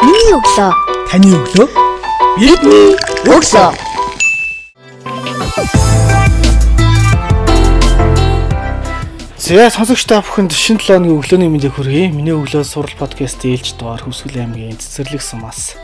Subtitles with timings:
[0.00, 0.72] Миний өглөө.
[1.10, 1.66] Таны өглөө
[2.40, 2.94] Бидний
[3.28, 3.68] өглөө.
[9.36, 12.08] За сонсогч та бүхэнд шинэ 7 өдрийн өглөөний мэндийг хүргэе.
[12.16, 15.76] Миний өглөө сурал подкаст ээлж дугаар Хүсгэл аймгийн цэцэрлэг сумаас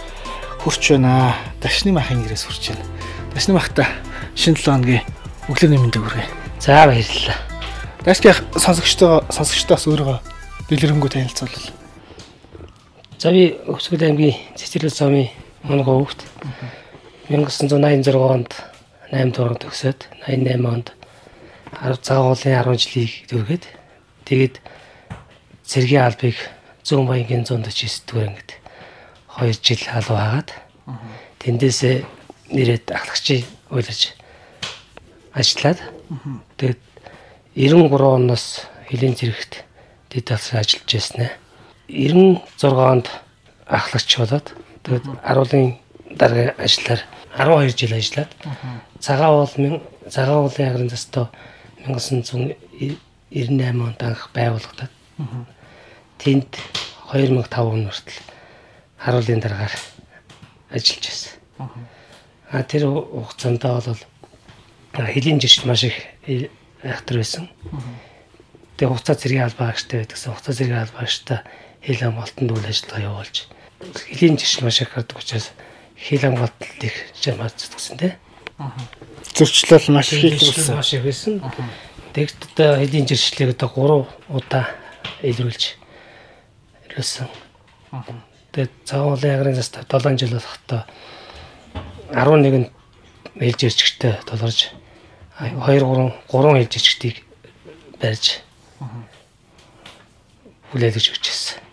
[0.64, 1.36] хүрч байна.
[1.60, 2.88] Дашны махын гэрээс хүрч байна.
[3.36, 3.84] Дашны махта
[4.32, 5.04] шинэ 7 өдрийн
[5.52, 6.24] өглөөний мэндийг хүргэе.
[6.64, 7.36] За баярлалаа.
[8.00, 10.18] Дашны сонсогчтойгоо сонсогчтоос өөрийгөө
[10.72, 11.84] дэлгэрэнгүй танилцуулал.
[13.16, 15.32] За би Өвсгөл аймгийн Цэцэрлэг цомын
[15.64, 16.20] мөнгө хөвгт
[17.32, 18.52] 1986 онд
[19.08, 20.92] 8 дугаар төгсөөд 88 онд
[21.80, 23.64] 10 цагаан уулын 10 жилийг дүргээд
[24.28, 24.54] тэгээд
[25.64, 26.36] цэргийн албыг
[26.84, 28.52] Зүүн Баянгийн 149 дугаар ингээд
[29.32, 30.50] 2 жил халуун хагаад
[31.40, 32.04] тэндээсээ
[32.52, 34.12] нэрэд ахлагчийн уйлж
[35.32, 35.80] ажиллаад
[36.60, 36.80] тэгээд
[37.56, 39.64] 93 оноос хилийн зэрэгт
[40.12, 41.45] дэд талсан ажиллаж байсан аа.
[41.88, 43.06] 96-онд
[43.66, 45.78] ахлагч болоод тэгээд аруулын
[46.10, 47.00] дарга ажиллаар
[47.36, 48.30] 12 жил ажиллаад
[49.00, 51.28] цагаан уул цагаан уулын агрын застав
[51.86, 54.92] 1998 онд анх байгуулагдаад
[56.18, 56.50] тэнд
[57.12, 58.20] 2005 он хүртэл
[58.98, 59.74] харуулын дараагаар
[60.70, 61.32] ажиллаж байсан.
[62.50, 64.00] А тэр хугацаанд бол
[64.94, 65.94] хэлийн жишг маш их
[66.82, 67.50] хатар байсан.
[68.76, 70.32] Тэгээ хугацаа зэргийн албаагчтай байдагсан.
[70.32, 71.38] Хугацаа зэргийн албаагчтай
[71.86, 73.46] хэл хамгаалтанд үйл ажиллагаа явуулж
[74.10, 75.54] хэлийн жишт маш их гардаг учраас
[75.94, 78.12] хэл хамгаалтанд их жамаар зүтгсэн тий.
[79.34, 81.38] Зөрчлөл маш их Хийлсэн маш их байсан.
[82.12, 84.66] Тэгэхдээ одоо хэдийн жиршлийг одоо 3 удаа
[85.22, 85.76] илрүүлж
[86.88, 87.28] илрүүлсэн.
[88.52, 90.82] Тэгээд цагаан уулын агрын застав 7 жил болохтой
[92.10, 92.72] 11-нд
[93.36, 94.72] хэлж ирчгтэй толгорж
[95.38, 95.84] 2 3
[96.32, 97.16] 3 хэлж ирчгтийг
[98.00, 98.40] барьж
[100.72, 101.65] хүлээлгэж өгч ирсэн.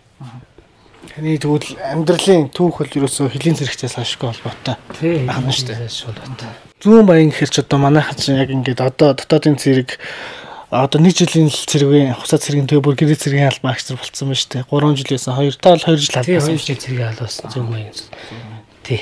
[1.14, 4.76] Таны тэгвэл амьдралын түүх бол ерөөсөө хөлийн зэрэгцээс хашгүй холбоотой.
[4.98, 5.86] Тийм Ахан штэ.
[5.86, 6.42] шуулаад.
[6.80, 10.00] Зүүн баян гэхэр ч одоо манайхан чинь яг ингээд одоо дотоодын цэрэг
[10.74, 14.40] одоо нэг жилийн л цэргийн хуцаа цэргийн тэгээ бүр гэрээ цэргийн албан агчтар болцсон байна
[14.40, 14.64] шүү дээ.
[14.66, 16.56] 3 жилээс 2 таа л 2 жил Тийм албасан.
[16.56, 17.94] 2 жил зэрэг албасан зөв маяг.
[18.82, 19.00] Тий.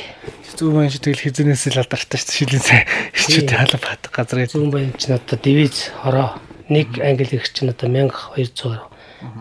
[0.52, 2.36] Зүүн баян шиг тэгэл хизэнээс л алдартай шүү дээ.
[2.36, 2.80] Шилийн цай
[3.16, 4.44] ирчүүдийн халав хат газар.
[4.52, 6.36] Зүүн баян чинь одоо дивиз хороо
[6.68, 8.78] нэг англи их чинь одоо 1200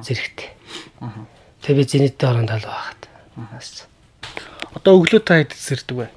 [0.07, 0.49] зэрэгтэй.
[1.61, 3.01] Тэгээ би зэниттэй оронд алуу хахад.
[4.73, 6.07] Одоо өглөө та хэд зэрдэг вэ?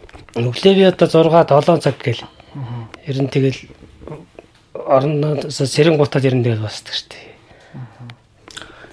[0.41, 2.25] Өглөө би одоо 6 7 цаг гээл.
[3.05, 3.61] Ер нь тэгэл
[4.75, 7.29] орондоо сэрэн гутад ер нь тэгэл басдаг шүү дээ.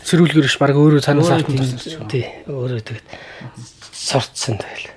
[0.04, 2.10] Сэрүүлгэрш баг өөрөө автсан байсан шүү.
[2.10, 2.26] Тий.
[2.50, 3.08] Өөрөө тэгээд
[3.96, 4.92] сорцсон тэгэл.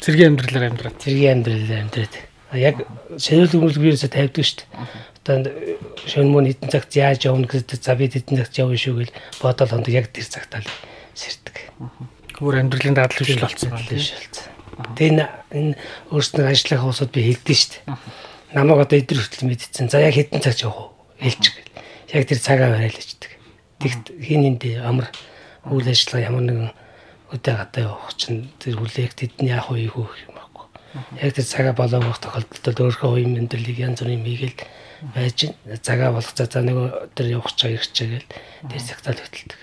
[0.00, 0.96] Цэргийн амьдралаар амьдраад.
[1.00, 2.14] Тэргийн амьдрал амьдраад.
[2.58, 2.84] Яг
[3.18, 4.70] ширүүл өмөлгөөсөө тавьдаг шүү дээ.
[5.24, 5.36] Одоо
[6.04, 9.70] шөнө мөн хэдэн цагт яаж явна гэдэг за би хэдэн цагт явна шүү гэл бодол
[9.72, 10.70] хонд яг тэр цагтаа л
[11.16, 11.56] сэрдэг.
[12.38, 13.88] Өөр амьдралын дадал хвшил болсон байна.
[13.88, 14.54] Биш болсон.
[14.98, 15.72] Тэгээ энэ
[16.10, 17.96] өөрснөө ажиллах усууд би хэлдэг шүү дээ.
[18.54, 19.88] Намайг одоо эдгээр хүртэл мэдчихсэн.
[19.88, 21.30] За яг хэдэн цаг явах вэ?
[21.30, 21.72] Хэлж гэл.
[22.14, 23.32] Яг тэр цагаа барайл ичдэг.
[23.80, 25.08] Тэгт хин энд амар
[25.70, 26.70] үйл ажиллагаа ямар нэгэн
[27.32, 30.43] өдөө гадаа явах чинь тэр хүлээгт тэдний яах вэ юу гэх юм.
[31.18, 34.58] Яг тэр цагаа болоогох тохиолдолд өөрийнхөө үеийн мэдрэлийг янз бүрийн мийгээл
[35.14, 35.50] байж
[35.82, 38.30] цагаа болох за нэг тэр явах чаа ирчээ гэл
[38.70, 39.60] тэр цагтаа л хөтэлдэг.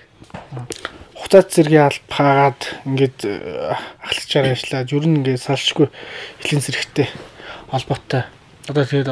[1.16, 5.88] Хуцаа цэргийн алба хаагаад ингээд э, ахлагчаар ажиллаад ер нь ингээд салшгүй
[6.44, 7.08] хөлийн зэрэгтэй
[7.72, 8.24] холбоотой.
[8.68, 9.10] Одоо тэгээд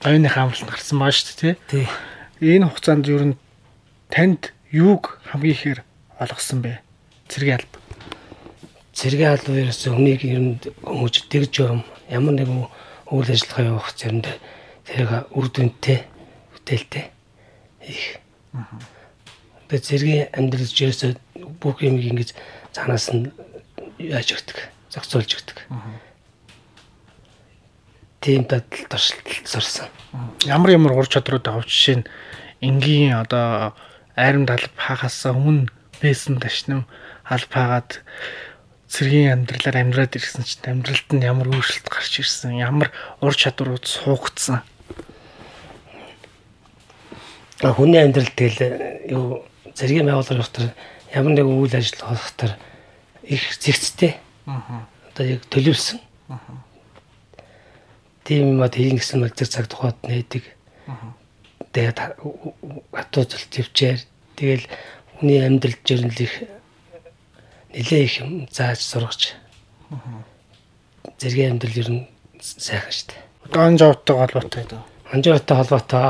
[0.00, 1.84] баяны хаамлалт гарсан байгаа шүү дээ, тий?
[1.84, 1.86] Тий.
[2.56, 3.36] Энэ хугацаанд ер нь
[4.08, 5.80] танд юуг хамгийн ихээр
[6.18, 6.80] олгосон бэ?
[7.28, 7.81] Цэргийн алба.
[8.92, 11.80] Цэргийн албан ерөөс өмнөийг ер нь хүмүүж дэгж юм
[12.12, 12.68] ямар нэгэн
[13.08, 14.26] үйл ажиллагаа явуулах зэрэнд
[14.84, 16.04] тэрэг үр дүнтэй
[16.52, 17.04] бүтээлтэй
[17.88, 18.20] их.
[19.72, 21.10] Тэгээ цэргийн амьдралч ерөөсөө
[21.56, 22.36] бүх юм ингэж
[22.76, 23.32] цаанаас нь
[23.96, 24.58] яаж өгдөг,
[24.92, 25.58] зохицуулж өгдөг.
[28.20, 29.88] Тийм дадал туршилтанд сурсан.
[30.44, 32.08] Ямар ямар ур чадрууд авч жишээ нь
[32.60, 33.72] энгийн одоо
[34.14, 35.72] айрам талб хаахаас өмнө
[36.02, 36.86] байсан ташнам
[37.24, 37.90] алба хаагаад
[38.92, 42.92] цэргийн амьдралаар амьдраад ирсэн чинь амьдралд нь ямар өөрчлөлт гарч ирсэн, ямар
[43.24, 44.60] ур чадварууд суугдсан.
[47.64, 50.76] Хүний амьдрал тэгэл юу зэргийн байгууллага дотор
[51.08, 52.52] ямар нэгэн үйл ажиллагаа болохтар
[53.24, 54.20] их зэгцтэй.
[54.44, 56.00] Одоо яг төлөвлөсөн.
[58.28, 60.44] Тийм юм а тийм гэсэн мэл зэрэг цаг тухайд нээдэг.
[61.72, 61.98] Тэгээд
[62.92, 64.00] хатуу зөл төвчээр
[64.36, 64.68] тэгэл
[65.16, 66.34] хүний амьдрал жирнэл их
[67.72, 69.34] нэлээ их юм зааж сургаж.
[71.18, 72.02] Зэргийн амьдрал ер нь
[72.40, 73.22] сайхан шүү дээ.
[73.48, 74.82] Одоо анжаавтай холбоотой дөө.
[75.12, 76.04] Анжаатай холбоотой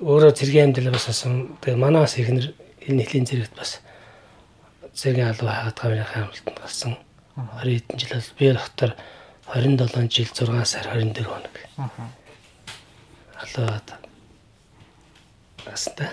[0.00, 2.52] өөрөө зэргийн амьдрал бас асан тэгээ манаас ихнэр
[2.84, 3.80] энэ нэлийн зэрэгт бас
[4.92, 6.92] цэргийн алуу хаагаад гавныхаа амралтанд гарсан.
[7.36, 8.90] 20 хэдэн жил бол би доктор
[9.48, 11.54] 27 жил 6 сар 24 хоног.
[13.40, 13.88] Алууд
[15.66, 16.08] астай.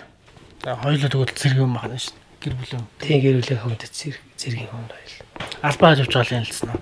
[0.64, 2.16] За хоёулаа тэгвэл цэргийн юм байна шүү.
[2.16, 2.23] дээ.
[2.44, 2.84] Гэр бүлийн.
[3.00, 5.16] Тийм гэрүүлээ хүнд цэргийн хүнд байл.
[5.63, 6.81] Албаа авч байгаа юм хэлсэн үү?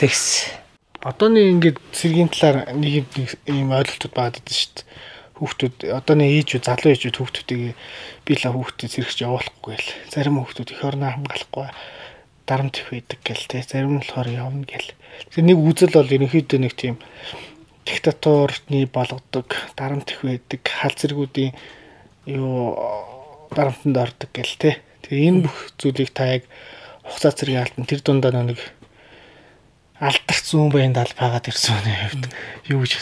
[0.00, 0.24] Тэгс.
[1.04, 3.04] Одооны ингээд цэргийн талаар нэг
[3.44, 4.88] ийм ойлголтууд байгаа гэдэг шүү дээ.
[5.36, 7.76] Хүүхдүүд одооны ээжүүд залуу ээжүүд хүүхдүүдийг
[8.24, 9.88] би л хүүхдүүд цэрэгч явуулахгүй л.
[10.08, 11.68] Зарим хүүхдүүд их орноо хамгаалахгүй
[12.46, 13.60] дарамт их байдаг гэл те.
[13.60, 14.92] Зарим нь болохоор явна гэл.
[15.32, 16.96] Тэр нэг үзэл бол ерөнхийдөө нэг тийм
[17.84, 21.52] диктатурны болгодог, дарамт их байдаг, хал зэргүүдийн
[22.28, 22.76] юу
[23.52, 24.80] дарамтанд ордог гэл те.
[25.04, 26.42] Тэгээ энэ бүх зүйлийг та яг
[27.04, 28.60] хугацаа цэргийн албан тэр дундаа нэг
[30.00, 32.24] алдарсан байнд албаагаад ирсэн хүний хувьд
[32.72, 32.92] юу гэж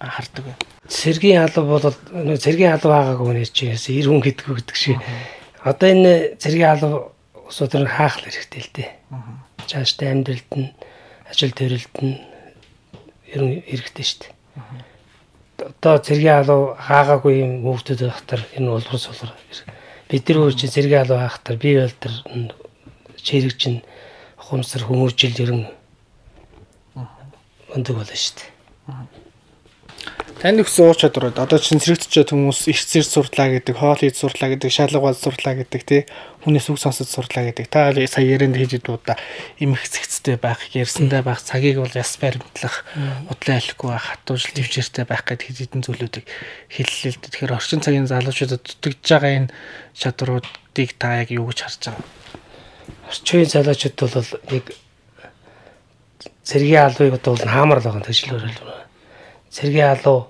[0.00, 0.54] хардаг вэ?
[0.88, 4.98] Цэргийн алба бол нөө цэргийн алба байгаагүй нэ чигээс ир хүн гэдэггүй гэдэг шиг.
[5.64, 7.12] Одоо энэ цэргийн алба
[7.48, 8.90] усууд тэр хаах хэрэгтэй л дээ.
[9.66, 10.72] Цаашдаа амьдралд нь
[11.30, 12.16] ажил төрөлд нь
[13.34, 14.34] ер нь хэрэгтэй шүү дээ.
[15.80, 19.32] Одоо цэргийн алуу хаагаагүй юм хүүхдүүд байхтар энэ улбар сулгар
[20.08, 22.14] бид нар өөр чи цэргийн алуу хаахтар би бол тэр
[23.18, 23.82] чирэг чинь
[24.38, 25.66] хумсар хүмүүжил ер нь
[27.74, 29.25] өндөг болно шүү дээ.
[30.36, 34.52] Танд өгсөн уур чадварууд одоо чинь сэрэгдчихэд хүмүүс их зэрэг сурлаа гэдэг, хоол хийж сурлаа
[34.52, 36.04] гэдэг, шалгавал сурлаа гэдэг тий
[36.44, 37.66] хүнээс үг сонсож сурлаа гэдэг.
[37.72, 39.16] Та сая ярианд хийж дуудаа
[39.56, 42.84] эмх зэгцтэй байх, ярьсандаа байх, цагийг бол яс баримтлах,
[43.32, 46.26] удлаа алихгүй байх, хатуужил төвчээртэй байх гэдэг хэд хэдэн зүйлүүдийг
[46.68, 47.32] хэллээ л дээ.
[47.32, 49.52] Тэгэхээр орчин цагийн залуучуудад дутагдж байгаа энэ
[49.96, 52.12] чадваруудыг та яг юу гэж харж байгаа вэ?
[53.08, 54.64] Орчин залуучууд бол нэг
[56.44, 58.85] цэргийн албыг бол хаамар л байгаа төжлөөр л
[59.50, 60.28] цэргийн алуу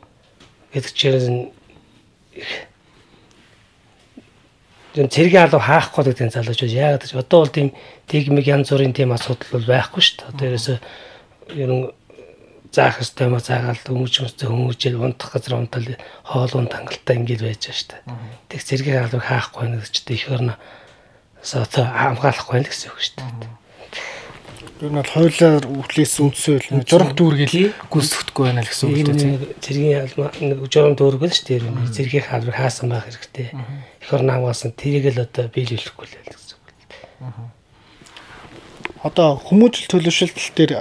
[0.72, 1.52] гэдэг чинь
[4.96, 7.68] энэ цэргийн алуу хаахгүй гэдэг залуучууд яагаад гэж одоо бол тийм
[8.08, 10.28] тэгмэг янз бүрийн тийм асуудал бол байхгүй шүү дээ.
[10.32, 10.78] Одоо ерөөсөө
[11.52, 11.84] ер нь
[12.72, 15.84] заах ёстой юм заагаал хүмүүжмөстэй хүмүүжил унтах газар унтал
[16.24, 18.02] хоол унд хангалттай ингээл байж байгаа шүү дээ.
[18.48, 20.56] Тэг цэргийн алууг хаахгүй нэг ч их орно
[21.44, 23.65] сото хамгаалахгүй л гэсэн үг шүү дээ.
[24.76, 29.40] Ер нь бол хойлоор үхлээс үндсөөл журам дүүргээл гүйцэтгэхгүй байна л гэсэн үг тийм.
[29.64, 31.96] Цэргийн алма нэг журам дүүргэл шүү дээ.
[31.96, 33.56] Цэргийн хаалбар хаасан байх хэрэгтэй.
[33.56, 36.68] Эх орн хамгаалсан тэрийг л одоо биелүүлэхгүй л гэсэн үг.
[39.00, 40.72] Одоо хүмүүжил төлөвшөлтөл дээр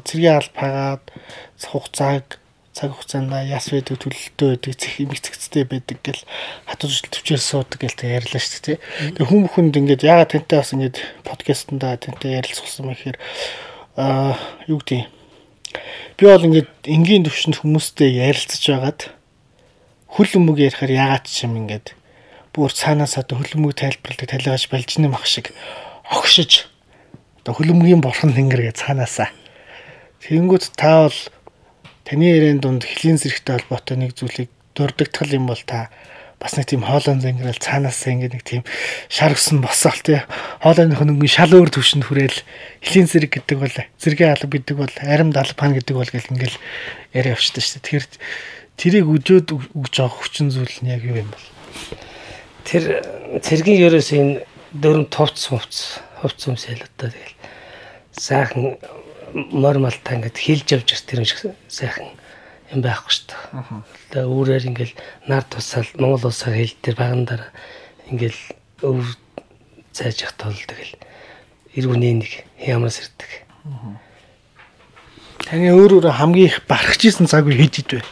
[0.00, 1.04] цэргийн алба хагаад
[1.60, 2.40] хугацааг
[2.72, 6.22] цаг хугацаанд яс байдаг төлөлтөө байдаг цэх имэгцэгцтэй байдаг гэл
[6.64, 8.78] хатууж төвчээр суудаг гэл тэг ярьлаа шүү дээ.
[9.20, 13.18] Тэгээ хүн бүхэнд ингээд яагаад тантай бас ингээд подкастнда тантай ярилцсан юм гэхээр
[14.00, 14.40] аа
[14.72, 15.04] юу гэдэг
[16.16, 19.00] би бол ингээд энгийн төвшөнд хүмүүстэй ярилцаж байгаад
[20.08, 21.92] хөл өмөг ярихаар яагаад ч юм ингээд
[22.56, 25.52] бүр цаанаас одоо хөл өмөг тайлбарладаг талигаж балж нэм ах шиг
[26.08, 26.68] огшиж
[27.40, 29.28] одоо хөл өмгийн бурхан тэнгэргээ цаанаасаа
[30.20, 31.18] тэгэнгүүт та бол
[32.04, 35.90] таны яриан дунд хилийн зэрэгтэй холбоотой нэг зүйлийг дурддагтал юм бол та
[36.42, 38.62] бас нэг тийм хоолон зангирал цаанаас ингэ нэг тийм
[39.06, 40.26] шар гсэн босоол тий.
[40.58, 42.38] Хоолойны хөнгөн шал өөр төвшөнд хүрээл
[42.82, 46.58] хилийн зэрэг гэдэг бол зэргийн алба гэдэг бол арим далбан гэдэг бол гэл ингээл
[47.14, 47.86] яриа авчдаг шүү дээ.
[47.86, 48.06] Тэгэхээр
[48.74, 51.46] тэрийг өдөөд өгж байгаа хүчин зүйл нь яг юу юм бол?
[52.66, 53.06] Тэр
[53.38, 54.42] цэргийн ерөөс энэ
[54.74, 57.38] дөрөв товц хувц хувц юмсэл одоо тэгэл.
[58.18, 58.82] Сайхан
[59.32, 62.12] нормалтай ингээд хилж явж ирс тэр шиг сайхан
[62.72, 63.82] юм байхгүй шүү дээ.
[64.12, 64.92] Тэгээ өөрөөр ингээд
[65.28, 67.42] нар тусаал Монгол улсаар хил дээр багандар
[68.08, 68.36] ингээд
[68.84, 69.16] өв
[69.92, 70.94] цайж явах тул тэгэл
[71.76, 73.30] эргүний нэг ямаас ирдэг.
[75.44, 78.02] Таны өөр өөр хамгийн их барахжсэн цаг үе хэд хэд вэ?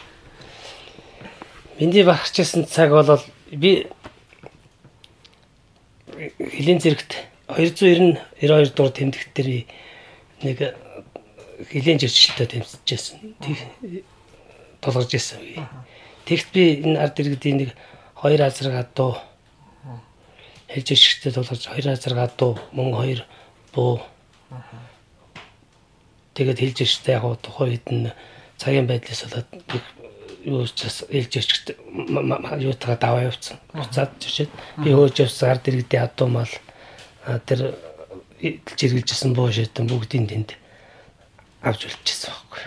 [1.81, 3.89] Миний барахжсэн цаг бол би
[6.37, 7.17] хилийн зэрэгт
[7.49, 9.65] 290 92 дугаар тэмдэгт дээр
[10.45, 10.57] нэг
[11.69, 13.35] хилийн живчлэлтэй тэмцэжсэн.
[14.81, 15.61] Тулгарч ирсэн үе.
[16.25, 17.69] Тэгт би энэ ард иргэдийн нэг
[18.15, 19.17] хоёр азаргаа дуу
[20.71, 23.21] хэлж ишгтэй тулгарч хоёр азаргаа дуу мөн хоёр
[23.73, 24.01] буу.
[26.33, 28.09] Тэгээд хэлж ишгтэй яг тухайн үед нь
[28.57, 29.49] цагийн байдлаас болоод
[30.45, 31.75] юу ч хэлж ишгтэй
[32.63, 33.59] юутайгаа даваа явцсан.
[33.73, 36.53] Буцаад чишээд би хөөж явсан ард иргэдийн адуу мал
[37.45, 37.75] тэр
[38.41, 40.49] жиргэлжсэн буу шитэн бүгдийн тэнд
[41.61, 42.61] авч үлдчихсэн байхгүй.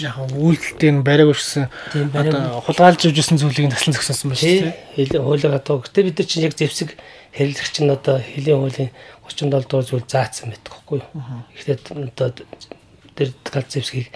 [0.00, 4.76] Яг үйлдэлтэй нь бариаг өшсөн одоо хулгайлж өвжсэн зүйлийг таслан зөксөнсөн байна шүү дээ.
[4.96, 6.96] Хилийн хуулиар одоо гэтээ бид нар чинь яг зэвсэг
[7.36, 8.90] хэрэглэх чинь одоо хилийн хуулийн
[9.28, 11.10] 37 дугаар зүйл заасан байдаг байхгүй юу.
[11.52, 11.76] Гэхдээ
[12.08, 12.28] одоо
[13.14, 14.08] тэр гал зэвсгийг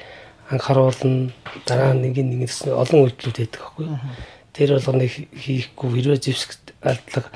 [0.48, 1.30] анхааруулна
[1.68, 4.00] дараа нь нэг нэг гэсэн олон үйлдэлүүд байдаг байхгүй юу.
[4.56, 7.28] Тэр болгоныг хийхгүй хэрвээ зэвсэгт алдлага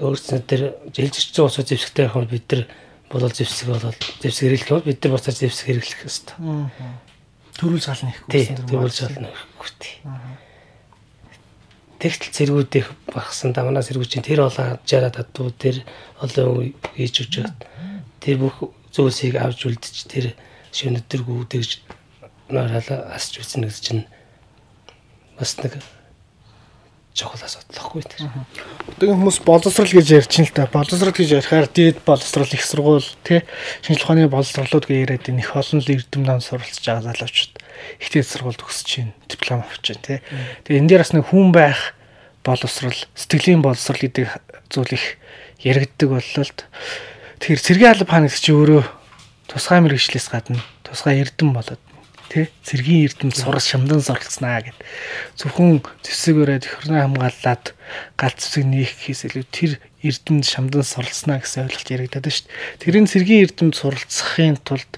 [0.00, 2.62] өөрснөө тэр жилжигчсэн усуу зэвсэгтэй нь бид нар
[3.10, 6.36] болол зэвсэг болол зэвсэг хэрэглэх бол бид нар буцаад зэвсэг хэрэглэх ёстой.
[7.58, 8.30] Төрүүл шална ихгүй.
[8.30, 9.94] Тий, тэгвэл шална ихгүй тий.
[12.00, 15.84] Тэгтэл цэргүүд их багсан дамнаа цэргүүд чинь тэр олон жараад адуу тэр
[16.22, 17.34] олон хийж өгч
[18.24, 20.26] тэр бүх зүйлсийг авч үлдчих тэр
[20.72, 21.70] шөнөдөргүү тэгж
[22.48, 24.02] нөрөөлө асч үзнэ гэж чинь
[25.36, 25.76] бас нэг
[27.20, 28.32] чухал асуудал ахгүй тэр.
[28.96, 30.64] Одоо хүмүүс боловсрал гэж ярьж ин л та.
[30.72, 33.44] Боловсрал гэж ярихаар дээд боловсрал их сургууль тий
[33.84, 37.52] шинжлэх ухааны боловсролууд гэж яриад энэ их олон л эрдэм дан суралцж байгаа залуучууд
[38.00, 40.18] их дээд сургуульд төгсөж чинь диплом авч чинь тий.
[40.64, 41.92] Тэгээ энэ дээр бас нэг хүн байх
[42.40, 44.26] боловсрал, сэтгэлийн боловсрал гэдэг
[44.72, 45.20] зүйл их
[45.60, 46.56] яригддаг боллоо л.
[47.44, 48.82] Тэгэхээр цэргийн алба хаана гэсэн чи өөрөө
[49.48, 51.80] тусгай мэрэгчлээс гадна тусгай эрдэм болоод
[52.30, 54.78] тий цэргийн эрдэмт сурал шамдан суралцнаа гэд
[55.34, 57.64] зөвхөн зэвсэг өрөөд хөрнөө хамгаалаад
[58.14, 59.72] галт зэвсэг нийхээс илүү тэр
[60.06, 62.80] эрдэмт шамдан суралцнаа гэсэн ойлголт яригадаад шүү дээ.
[62.86, 64.92] Тэрийн цэргийн эрдэмт суралцахын тулд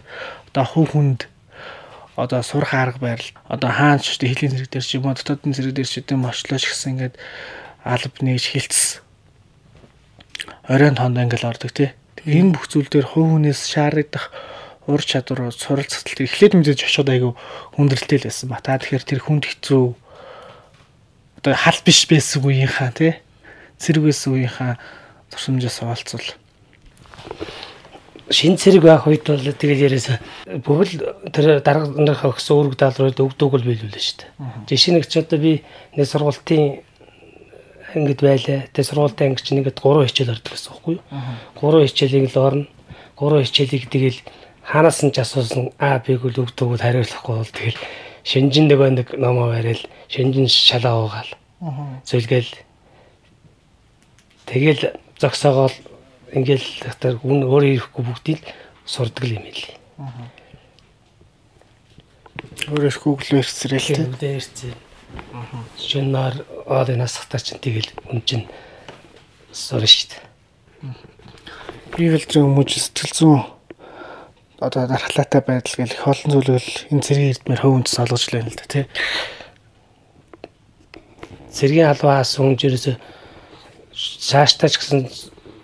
[0.53, 1.21] одоо хүн хүнд
[2.21, 5.73] одоо сурах арга барил одоо хаанч ч хэлийн зэрэг дээр ч юм уу дотоодын зэрэг
[5.73, 7.15] дээр ч юм очлооч гэсэн ингээд
[7.81, 9.01] алба нээж хилцсэн.
[10.69, 11.97] Оройн тоонд ингээл ордог тий.
[12.29, 14.31] Энэ бүх зүйл дээр хувь хүнээс шаардах
[14.87, 17.37] ур чадвар суралцалт эхлээд мэдээж очиод айгу
[17.79, 18.59] хүндрэлтэй л байсан ба.
[18.59, 19.85] Та тэгэхээр тэр хүнд хэцүү
[21.43, 23.19] одоо хал биш байсан үеийнхаа тий
[23.79, 24.79] байсан үеийнхаа
[25.31, 26.27] туршимжаас олцвол
[28.31, 30.19] шин цэрэг байх үед бол тэгэл яриасаа
[30.62, 31.03] бүхэл
[31.35, 34.31] тэр дарга нарынхаа өгсөн үүрэг даалгаврыг өгдөг бол биелүүлээ шүү дээ.
[34.71, 35.61] Жишээ нэг ч одоо би
[35.99, 36.81] нэг сургуулийн
[37.93, 38.65] ангид байлаа.
[38.73, 41.05] Тэгээ сургуулийн анги чинь ингээд 3 хичээл ордог гэсэн үг байхгүй юу?
[41.61, 42.67] 3 хичээлийг л орно.
[43.21, 44.19] 3 хичээлийг тэгэл
[44.64, 47.81] хаанаас нь ч асуусан А Б-г л өгдөг бол хариулахгүй бол тэгэл
[48.23, 51.33] шинжин нөгөө нэг номоо барайл шинжин шалаа уугаал.
[52.07, 52.52] Зөвлгээл
[54.47, 55.75] тэгэл зогсоогоол
[56.31, 56.66] ингээл
[57.02, 58.40] тэр хүн өөрөө ирэхгүй бүгдийг
[58.87, 59.78] сурдаг юм ээ.
[62.71, 63.97] Өөрөө их Google ирсэрэл тий.
[63.99, 64.75] Google ирсэн.
[65.78, 66.35] Шинээр
[66.66, 68.47] оолын насхтаа чинь тэгэл хүн чинь
[69.50, 70.23] сурна шүү дээ.
[71.99, 73.42] Би л зөв хүмүүж сэтгэл зүйн
[74.62, 78.54] одоо дархлаатай байдал гэл их олон зүйлэл энэ цэргийн эрдмээр хөв үндэс олгож лээ л
[78.54, 78.85] да тий.
[81.50, 82.97] Цэргийн албаас үнжирээс
[84.23, 85.11] цааштай ч гэсэн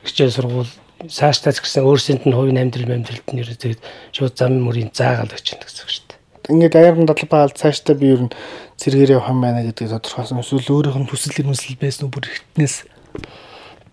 [0.02, 0.72] хичээл сургууль
[1.06, 3.78] цааштай ч гэсэн өөрсөнд нь хувийн амьдрал амьдралд нь ерөөсөө
[4.12, 6.18] шууд зам мөрийн заагаал гэж байна гэсэн үг шүү дээ.
[6.52, 8.34] Ингээд аяарн дадлбаал цааштай би ер нь
[8.82, 10.42] цэргээр явах юм байна гэдгийг тодорхойлсон.
[10.42, 12.76] Эсвэл өөрийнх нь хүсэл эрмэлзэл байсан бүр ихтнээс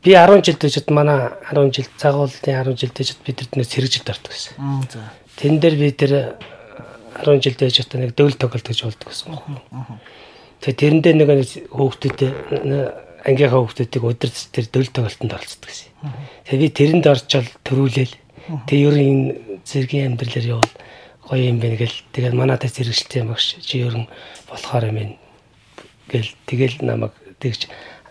[0.05, 4.38] Би 10 жил дэжид манай 10 жил цагууллын 10 жил дэжид бид тэрнээс хэрэгжилт ортог
[4.38, 4.53] гэсэн.
[4.93, 5.01] За.
[5.33, 6.38] Тэн дээр би тэр
[7.25, 9.33] 10 жил дэжид нэг дөвл тоглолт гэж болдог гэсэн.
[10.62, 11.29] Тэгээ тэрэндээ нэг
[11.74, 12.21] хөөхтөд
[13.25, 15.89] ангийнхаа хөөхтөдийг өдөр тэр дөвл тоглолтод оролцдог гэсэн.
[16.45, 18.15] Тэгээ би тэрэнд орчол төрүүлээл.
[18.69, 19.24] Тэгээ ер нь
[19.65, 20.74] зэргийн амьдралаар явал
[21.25, 21.97] гоё юм байна гэл.
[22.13, 23.57] Тэгээд манайтай зэрэгшэлтэй юм багш.
[23.57, 24.07] Чи ер нь
[24.45, 25.17] болохоор юм
[26.13, 26.29] гэл.
[26.45, 27.65] Тэгэл намайг тэгж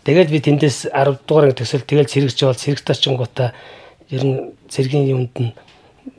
[0.05, 3.57] Тэгээд би тэндээс 10 дугаар анги төсөл тэгэл цэрэгч бол цэрэгт очингуудаа
[4.13, 5.57] ер нь цэргийн юмд нь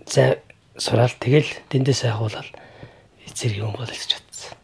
[0.09, 0.41] зай
[0.73, 2.49] сураал тэгэл тэндээс агуулаад
[3.29, 4.57] цэргийн юм болж чадсан.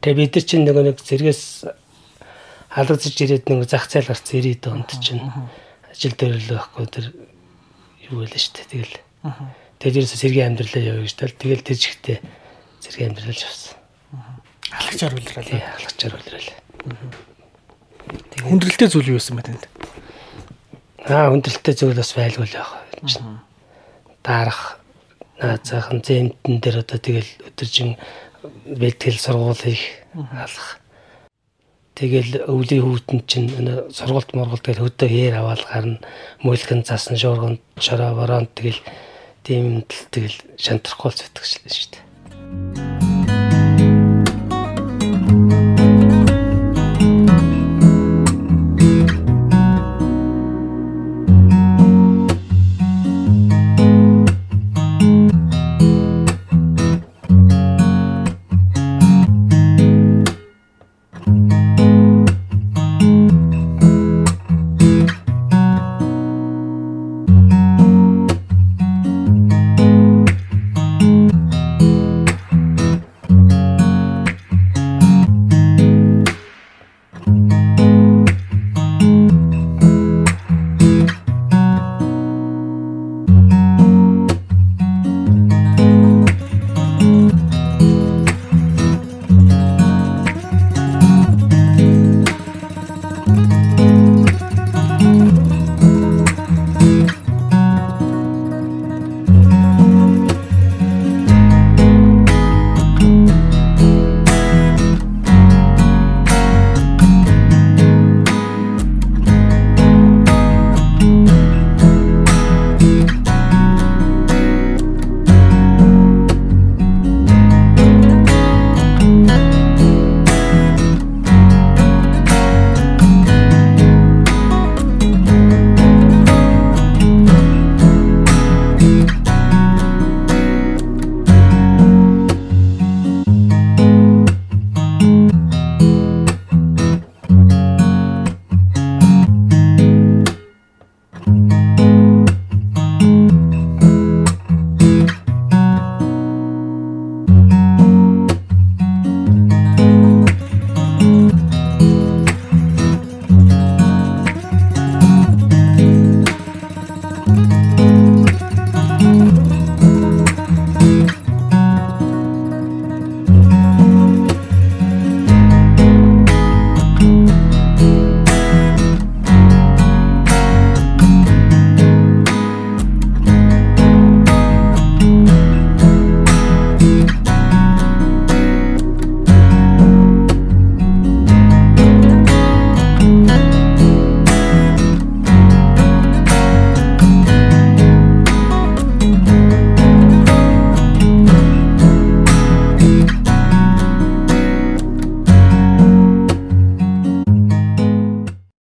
[0.00, 1.42] Тэгээ бид нар чинь нөгөө нэг цэргээс
[2.72, 5.20] халагдж ирээд нэг зах зээл гарц 90 донд чинь
[5.90, 7.06] ажил дээр л байхгүй тэр
[8.06, 8.96] юу байлаа шүү дээ тэгэл.
[9.82, 12.18] Тэгээд ерөөсө цэргийн амьдралаа явъя гэж тэл тэгэл тэр жигтэй
[12.80, 13.74] цэргийн амьдрал явсан.
[14.70, 15.42] Халагчаар үлрэл.
[15.42, 16.48] Тий, халагчаар үлрэл.
[18.46, 19.64] Хүндрэлтэй зүйл юу байсан бэ тэнд?
[21.10, 22.78] Аа хүндрэлтэй зүйл бас байлгүй л яах.
[24.22, 24.78] Дарах
[25.42, 27.98] наацаахан зэмтэн дээр одоо тэгэл өдөржин
[28.78, 29.82] бэлтгэл сургуулийг
[30.14, 30.78] алах.
[31.98, 33.50] Тэгэл өвлийн хүүтэн чинь
[33.90, 35.98] сургуульт моргол тэгэл хөдөө хээр аваал гарна.
[36.44, 38.78] Мөөлгөн засан шуурганд шороо воронд тэгэл
[39.42, 39.82] тийм
[40.14, 42.85] тэгэл шантрахгүй л зүтгэж шүү дээ.